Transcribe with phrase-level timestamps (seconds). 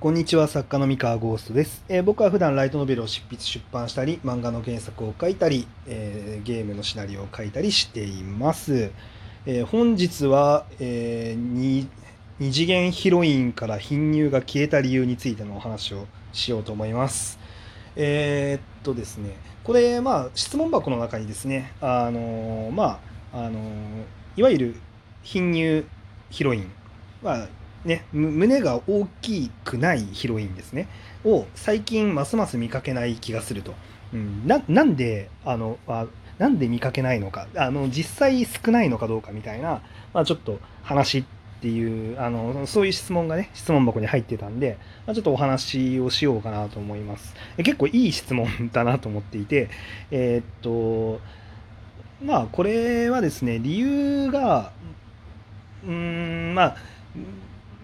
[0.00, 8.90] こんにちは作家の三河ゴーストです、えー僕は普段ライトノベルを執筆出版したり漫画の原作を書いたり、えーゲームのシナリオを書いたりしています、
[9.46, 11.88] えー本日は、えーに
[12.38, 17.38] 二次元ヒロインから貧乳が消えた理由についてのお話をしようと思います。
[17.96, 23.00] えーっとですねこれまあ質問箱の中にですねあのま
[23.32, 23.60] ああの
[24.36, 24.74] いわゆる
[25.22, 25.86] 貧乳
[26.30, 26.70] ヒロイン
[27.22, 27.48] は
[27.84, 30.88] ね、胸が大きくないヒロインですね。
[31.24, 33.74] を最近ますます見かけない気がすると、
[34.12, 36.06] うん、ななんであのあ
[36.38, 37.48] なんで見かけないのか。
[37.56, 41.24] あの実際少ないのかどうかみたいな、まあ、ちょっと話っ
[41.60, 47.34] ていうあのそういう質問がね質問箱に入ってたんで、まあ、ちょっとお話をしようかなと思います。
[47.58, 49.68] 結構いい質問だなと思っていて
[50.10, 51.20] えーっと
[52.24, 54.72] まあこれはですね理由が
[55.84, 56.76] うーんまあ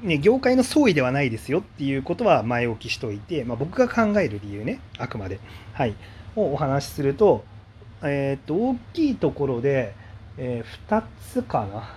[0.04, 5.40] ね、業界の総意ではないですよっていうことは前置きしといて、まあ、僕が考える理由ねあくまで、
[5.72, 5.94] はい、
[6.36, 7.44] をお話しすると,、
[8.02, 9.94] えーっと大きいところで、
[10.36, 11.88] え2つかな。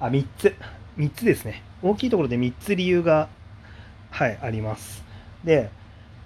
[0.00, 0.54] あ3つ。
[0.96, 1.62] 3つですね。
[1.82, 3.28] 大きいところで3つ理由が、
[4.10, 5.04] はい、あります。
[5.44, 5.70] で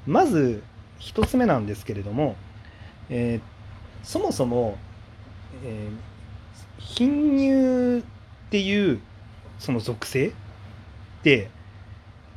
[0.07, 0.63] まず
[1.01, 2.37] 1つ目なんですけれども、
[3.11, 3.55] えー
[4.05, 4.79] そもそも、
[5.65, 6.15] えー
[6.79, 9.01] 貧乳っていう
[9.59, 10.33] その属性
[11.25, 11.49] って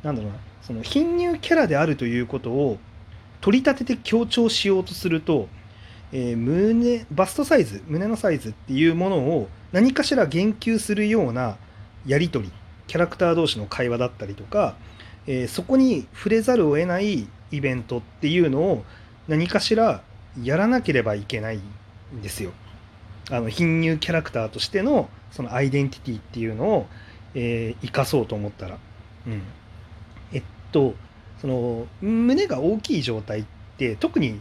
[0.02, 2.78] なんだろうなその貧乳キャラであるということを
[3.42, 5.48] 取り立てて強調しようとすると、
[6.12, 11.58] えー胸バストサイズ胸のサイズっていうものを何かしら言及するような
[12.06, 12.52] やり取り
[12.86, 14.76] キャラクター同士の会話だったりとか、
[15.26, 18.84] えーそこに触れざるを得ないイベントっていうのを
[19.28, 20.02] 何かしら
[20.42, 22.52] やらなければいけないんですよ。
[23.30, 26.86] あの貧乳キャラクターとしてのそのアイデンティティっていうのを、
[27.34, 28.78] えー生かそうと思ったら、
[29.26, 29.42] うん、
[30.32, 30.94] えっと
[31.40, 33.44] その胸が大きい状態っ
[33.76, 34.40] て特に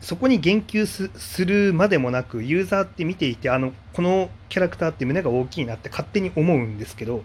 [0.00, 7.24] そこに言及すするまでもなくユーザーって見ていてあのこのキャラクターって胸が大きいなって勝手に思うんですけど、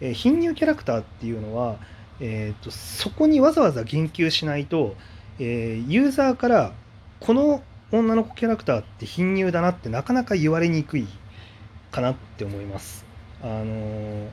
[0.00, 1.76] えー貧乳キャラクターっていうのは、
[2.20, 4.96] えー、とそこにわざわざ言及しないと、
[5.38, 6.72] えーユーザーから
[7.20, 7.62] この
[7.92, 11.06] 女の子キャラクターって貧乳だなってなかなか言われにくい
[11.90, 13.09] かなって思います。
[13.42, 14.28] あの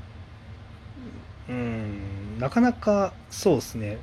[1.49, 3.97] うんなかなかそうですね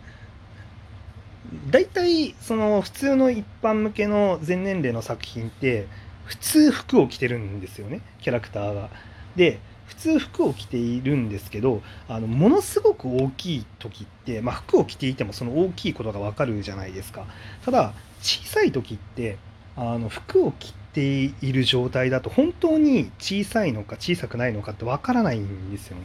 [1.71, 5.87] 大体その普通の一般向けの全年齢の作品って
[6.25, 8.89] 普通服を着てるんですよねキャラクターが。
[9.37, 17.27] で普通服を着ているんですけどあのものすごく大きい時って、まあ、服を着ていてもその大きいことがわかるじゃないですか。
[17.65, 17.93] ただ
[18.23, 19.37] 小さい時って
[19.77, 21.03] あの服を着て
[21.45, 26.03] いる状態だと本当に小さいのか小さくないのかってわからないんですよね。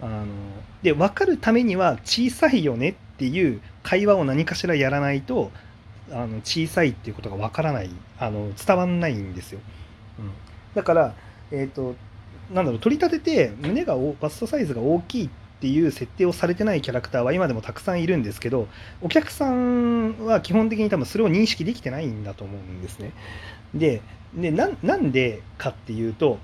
[0.00, 0.26] あの
[0.82, 5.50] で分かるためには小さいよねっていう会話を何かしらやらないと
[6.10, 9.60] あの小さいっていうことが分からないあの伝わんないんですよ。
[10.18, 10.30] うん、
[10.74, 11.14] だから、
[11.50, 11.94] えー、と
[12.52, 18.68] なんだろう取り立てて胸がバストサイズが大きいってていう設定をされてないキャラクターは今でもたくさんいるんですけど
[19.00, 23.12] お客さんは基本的に多分それを認識できてないんだと思うんですね。
[23.74, 24.02] で
[24.34, 26.38] でなんなんでかっていうと,、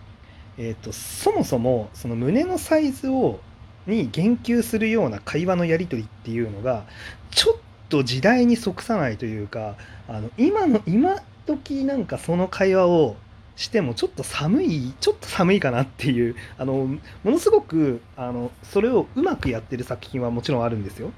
[0.56, 3.40] えー、とそもそもその胸のサイズを
[3.86, 6.84] に言及するような会話のやり取りっていうのが
[7.30, 7.56] ちょっ
[7.88, 9.76] と時代に即さないというか
[10.08, 13.16] あの今の今時なんかその会話を
[13.62, 16.88] してもちょっと寒いちょっと寒いかなっていうあの
[17.24, 21.12] ものすごくあのそれをうまくやってる作品はもちろんあるんですよ。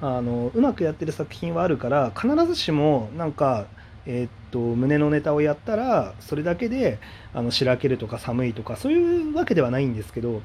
[0.00, 3.66] あのうまくやってる作品はあるから必ずしもなんか
[4.04, 6.98] えーっと胸のネタをやったらそれだけで
[7.32, 10.42] あのしらけるとか寒いとかそういうわけではないんですけど、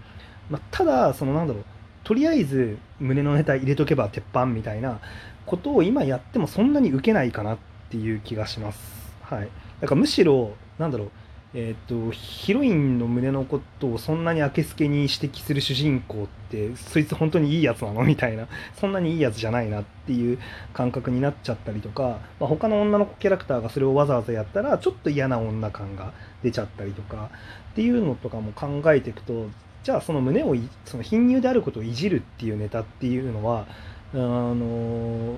[0.50, 1.66] まあ、ただそのなんだろう
[2.04, 5.00] とりあえず胸のネタ入れとけば鉄板みたいな
[5.46, 7.58] ことを今やってもそんなに受けないかなっ
[7.90, 8.80] ていう気がします。
[9.24, 9.50] はい、
[9.82, 11.12] だからむしろなんだろう
[11.54, 18.04] えー、とヒロインの胸のことをそんなにあけすけに指摘する主人公ってそいつ本当にいいやつなの？
[18.04, 18.48] みたいな。
[18.80, 20.40] そんなにいいやつじゃないなっていう
[20.74, 26.14] 感覚になっちゃったりとか、まあ、他の女の子キャラクターがそれをわざわざやったらちょっと嫌な女感が
[26.44, 27.30] 出ちゃったりとか
[27.72, 29.48] っていうのとかも考えていくと
[29.84, 33.68] じゃあその胸をその貧乳であることをいじるっていうネタっていうのは
[34.14, 35.38] あの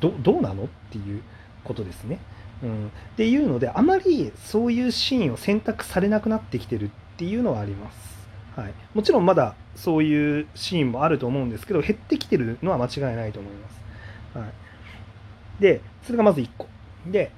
[0.00, 0.64] どうなの？
[0.64, 1.22] っていう
[1.62, 2.18] ことですね。
[2.62, 14.52] うん、っていうのであまりそういうシーンを選択されなくなってきてるっていうのはあります、はい、もちろんまだそういうシーンもあると思うんですけど減ってきてるのは間違いないと思います、はい、
[15.60, 16.68] でそれがまず1個。
[17.06, 17.30] で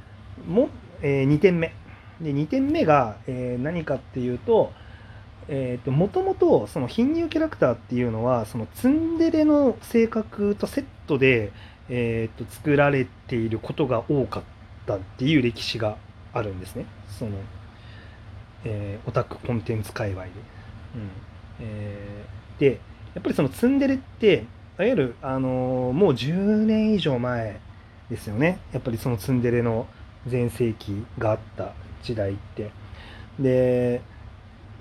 [0.47, 0.69] も、
[1.03, 1.73] え2点目。
[2.21, 4.73] で2点目が、えー何かっていうと
[5.51, 11.53] えーと、もともとその貧乳キャラクターっていうのはそのツンデレの性格とセットで、
[11.89, 14.58] えーと、作られていることが多かった。
[14.95, 15.99] ったっていう歴史が
[16.33, 16.87] あるんですね
[17.19, 17.33] その、
[18.65, 20.31] えー、オタクコンテンツ界隈で。
[20.31, 21.11] うん
[21.61, 22.81] えー、で
[23.15, 24.47] やっぱりそのツンデレって
[24.79, 27.61] いわゆる、あのー、もう10年以上前
[28.09, 29.87] ですよねやっぱりそのツンデレの
[30.27, 32.71] 全盛期があった時代って。
[33.39, 34.01] で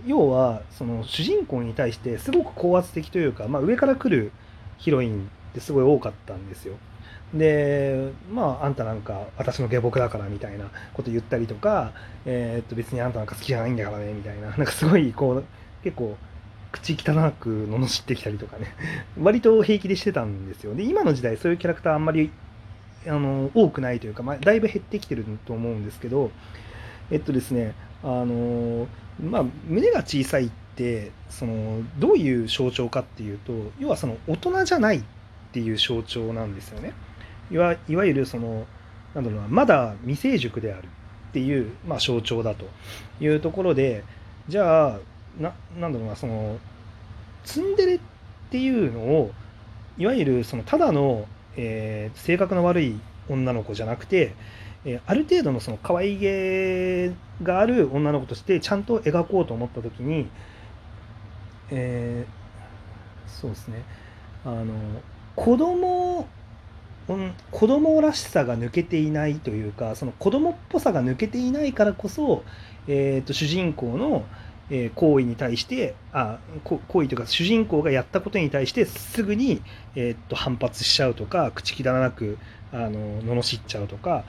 [0.06, 4.32] 要はその主人公に対してすごく高圧的というか、まあ、上から来る
[4.78, 6.76] ヒロインってすごい多かったんですよ。
[7.34, 11.92] でまああんたなんか私の下僕だからみたいなこと言ったりとか、
[12.26, 14.50] えー、っと別にあんたなんか好きじゃないんだからねみたいな。
[14.50, 15.44] なんかすごいこう
[15.84, 16.16] 結構
[16.72, 18.74] 口汚く罵ってきたりとかね。
[19.20, 20.74] 割と平気でしてたんですよ。
[20.74, 22.32] で今の時代そういうキャラクターあんまり
[23.06, 26.32] あの多くないというか、まあ、だいぶ減ってきてると思うんですけど
[27.10, 27.74] えっとですね
[28.04, 28.88] あの
[29.24, 35.04] まあ、胸が小さいってそのどういう象徴かっていうと要はその大人じゃないっ
[35.52, 36.94] ていう象徴なんですよね。
[37.52, 38.66] いわいわゆるその
[39.14, 40.88] なんだろうなまだ未成熟である
[41.30, 42.66] っていう、まあ、象徴だと
[43.20, 44.04] いうところで
[44.48, 45.00] じゃあ
[45.40, 46.58] ななんだろうなその
[47.44, 48.00] ツンデレっ
[48.50, 49.32] ていうのを
[49.98, 53.00] いわゆるそのただの、えー、性格の悪い
[53.30, 54.34] 女の子じゃなくて
[54.86, 57.12] えある程度のその可愛げ
[57.44, 60.30] がある女の子としてちゃんと描こうと思った時に、
[61.70, 63.84] えー、そうですね
[64.46, 64.74] あの
[65.36, 66.28] 子供
[67.52, 72.44] 子供らしさが抜けていないというかその子供っぽさが抜けていないからこそ、
[72.88, 74.26] えーと、主人公の、
[74.70, 79.62] えー、行為に対してあ行為というか主人公がやったことに対してすぐに、
[79.96, 82.38] えーと反発しちゃうとか口汚なく
[82.74, 84.26] あの罵っちゃうとか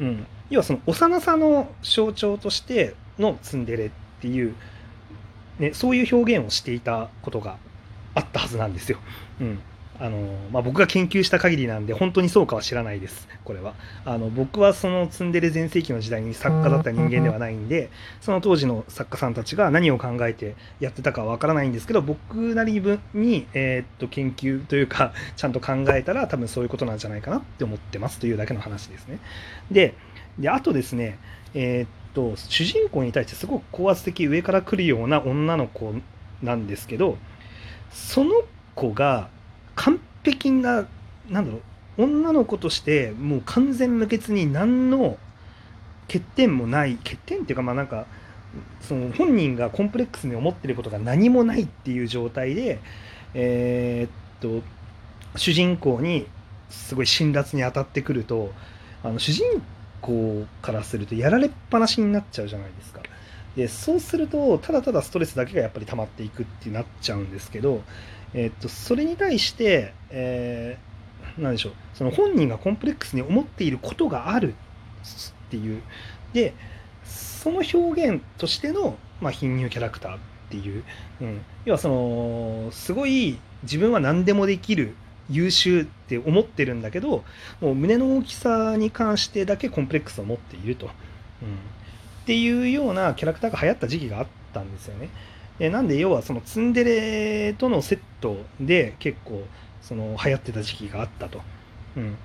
[0.00, 3.90] うん、要はその幼さの象徴としてのツンデレっ
[4.20, 4.54] ていう、
[5.58, 7.58] ね、そういう表現をしていたことが
[8.14, 8.98] あったはずなんですよ。
[9.40, 9.60] うん。
[10.02, 10.16] あの
[10.50, 13.28] まあ、僕が研究した限りなんで本当にそうかは知らないです。
[13.44, 13.74] これは。
[14.06, 17.90] あの僕はそのツンデレ全盛期の時代に作家だった人間ではないんで
[18.22, 22.80] その当時の作家さんたちが何を考えてやってたかはわからないんですけど僕なり
[23.12, 29.18] に、えー、っと研究というか ちゃんと考えたら多分そういうことなんじゃないかなって思ってますというだけの話ですね。
[29.70, 29.92] で
[30.38, 31.18] であとですね
[31.52, 35.92] えー、っと主人公に対してすごく高圧的上から来るような女の子
[36.42, 37.18] なんですけど
[37.90, 38.30] その
[38.74, 39.28] 子が
[40.24, 40.86] 璧な
[41.28, 41.58] なんだろ
[41.98, 45.18] う女の子としてもう完全無欠に何の
[46.06, 48.06] 欠点もない欠点っていうかまあなんか
[48.80, 52.80] その本人がコンプレックスに思ってることが何もないっていう状態で
[53.34, 54.66] えー、っと
[55.36, 56.26] 主人公に
[56.68, 58.52] すごい辛辣に当たってくると
[59.04, 59.62] あの主人
[60.00, 63.02] 公からするとやられっぱなしになっちゃうじゃないですか。
[63.56, 67.82] でそうするとただただストレスだけがやっぱり溜まっていくってなっちゃうんですけど
[68.34, 75.82] えっと、それに対して、えー、なんでしょう、その本人がコンプレックスに思っていることがあるっていう。
[76.32, 76.54] で、
[77.04, 77.78] その表
[78.08, 80.18] 現としての、まあ、貧乳キャラクターっ
[80.50, 80.84] ていう、
[81.20, 84.94] うん、要はその、すごい自分は何でもできる、
[85.28, 87.24] 優秀って思ってるんだけど、
[87.60, 90.86] もう胸の大きさに関してだけコンプレックスを持っていると。
[90.86, 90.92] うん、っ
[92.26, 95.08] ていうようなキャラクターが流行った時期があったんですよね。
[95.60, 99.44] えなんで要はそのツンデレとのセットで結構
[99.82, 101.40] その流行ってた時期があったと。
[101.96, 102.16] うん、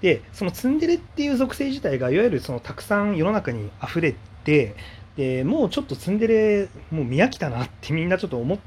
[0.00, 4.14] でそのツンデレっていう属性自体がいわゆるそのたくさん世の中に溢れ
[4.44, 4.74] て
[5.16, 8.58] でもうちょっとツンデレもう見飽きたなってみんなちょっと思っ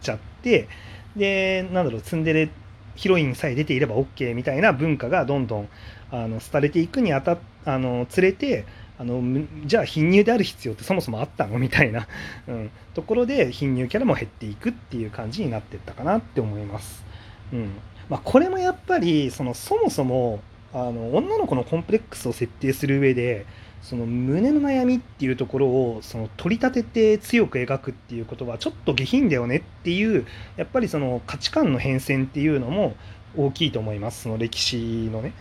[0.00, 0.68] ちゃって
[1.16, 2.50] でなんだろうツンデレ
[2.94, 5.68] ヒロインさえ出ていれば OK みたいな文化がどんどん
[6.10, 8.64] あの廃れていくにあたあのつれて
[8.98, 9.22] あの
[9.64, 11.58] じゃあ貧乳である必要ってそもそもあったの？
[11.58, 12.08] みたいな、
[12.48, 17.04] うん、ところで貧乳キャラも減っていくっていう感じになってったかなって思います。
[17.52, 17.70] うん。
[18.08, 20.40] まあ、これもやっぱりそのそもそも
[20.72, 23.46] あの女の子のコンプレックスを設定する上で
[23.82, 30.26] その胸の悩みっていうところをその取り立てて強く描くっていうことはちょっと下品だよねっていう
[30.56, 32.96] やっぱりその価値観の変遷っていうのも
[33.36, 34.22] 大きいと思います。
[34.22, 35.32] その歴史のね。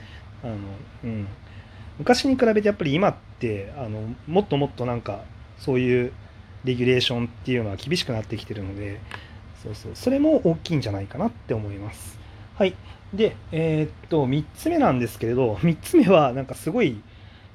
[0.44, 0.56] あの
[1.06, 1.28] うん。
[2.00, 5.24] 昔に比べてやっぱり今ってあのもっともっとなんか
[5.58, 6.13] そういう
[6.63, 9.00] レギュレーションっていうのは厳しくなってきてるので
[9.63, 12.20] そうそうそれも大きいんじゃないかなって思います。
[12.58, 12.75] はい。
[13.13, 17.01] で、えー、っと、3つ目なんですけれど、 3つ目はなんかすごい、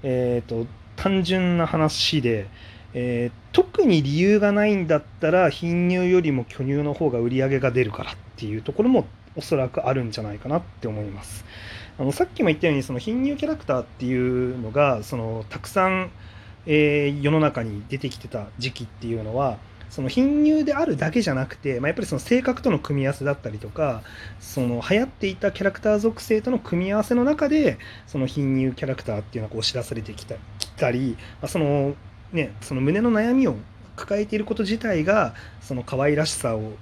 [0.03, 2.47] えー、っと、単純な話で、
[2.95, 11.45] えー、特に理由がないんだったら貧乳よりも巨乳の方が売り上げが出るからっていうところもおそらくあるんじゃないかなって思います。
[11.99, 16.11] あのさっきも言ったようにその貧乳キャラクターっていうのがそのたくさん、
[16.67, 19.59] えー、世の中に出てきてた時期っていうのは
[19.93, 24.03] その貧乳であるだけじゃなくて、まあ、やっぱりその性格との組み合わせだったりとか
[24.41, 31.95] その流行っていたキャラクター属性との組み合わせの中でその貧乳キャラクターっていうのが押し出されてきたきたり、まあ、その
[32.33, 33.57] ねその胸の悩みを
[33.95, 36.73] 抱えていること自体がその可愛らしさを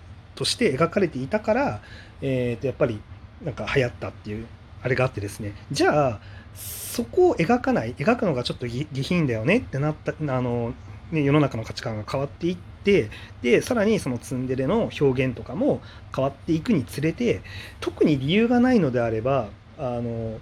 [0.41, 1.83] として描かれていたから、
[2.23, 2.99] えー、とやっぱり
[3.45, 4.47] なんか流行ったっていう
[4.83, 5.53] あれがあってですね。
[5.71, 6.21] じゃあ
[6.55, 10.73] そこを描かない描くのがちょっと下品だよねってなったあの、
[11.13, 13.11] ね、世の中の価値観が変わっていって
[13.43, 15.83] でさらにそのツンデレの表現とかも
[16.17, 17.43] 変わっていくにつれて
[17.81, 20.39] 特に理由がないのであればあの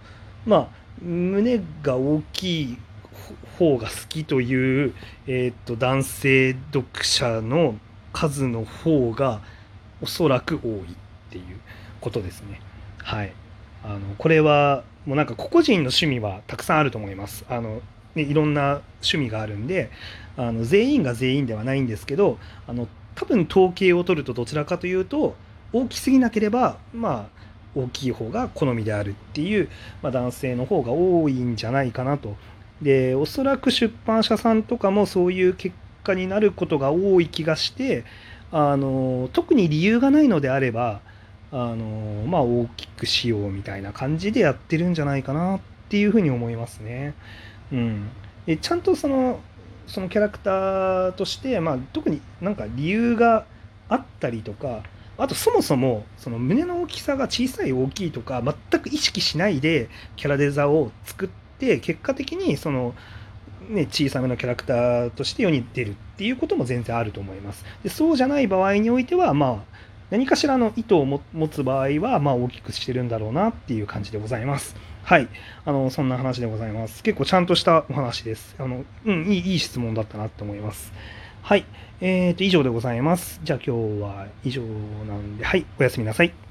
[0.46, 0.68] まあ
[1.02, 2.78] 胸が大きい
[3.58, 4.94] 方が好きという、
[5.26, 7.74] えー、と男性読者の
[8.12, 9.40] 数の方が
[10.02, 10.84] おそらく多いっ
[11.30, 11.44] ていう
[12.00, 12.60] ことですね。
[12.98, 13.32] はい。
[13.84, 17.44] あのこれはもうなんか個々人の趣味はたくさんあると思います。
[17.48, 17.80] あの
[18.14, 19.90] ね、いろんな趣味があるんで
[20.36, 25.34] あの全員が全員ではないんですけどあの多分統計を取るとどちらかというと
[25.72, 27.38] 大きすぎなければまあ
[27.74, 29.68] 大きい方が好みであるっていう、
[30.02, 32.36] まあ、男性の方が多いんじゃないかなと
[32.82, 38.04] でおそらく出版社さんとかもそういう結果になることが多い気がして
[38.50, 41.00] あの特に理由がないのであれば
[41.50, 47.14] あのまあ大きくしようみたいな感じでやってるんじゃないかなっていうふうに思いますね。
[47.72, 48.08] うん、
[48.46, 49.40] でちゃんとその
[49.86, 53.46] そのキャラクターとして、まあ、特になんか理由が
[53.88, 54.82] あったりとか
[55.16, 61.28] あとそもそもその胸の大きさが小さい大きいとか全く意識しないでキャラデザを作っ
[61.58, 62.94] て結果的にその、
[63.68, 67.64] ね、小さめのキャラクターとして世に出るっていうことも全然あると思います。
[67.82, 69.78] でそうじゃない場合においてはまあ
[70.10, 74.75] 何かしらの意図を持つ場合は、まあ、大きくしてるんだろうなっていう感じでございます。
[75.04, 75.28] はい。
[75.66, 77.02] あの、そんな話でございます。
[77.02, 78.56] 結構ちゃんとしたお話です。
[78.58, 80.92] あの、うん、いい、いい質問だったなと思います。
[81.42, 81.66] はい。
[82.00, 83.40] えーと、以上でございます。
[83.42, 85.66] じゃあ今日は以上なんで、はい。
[85.78, 86.47] おやすみなさい。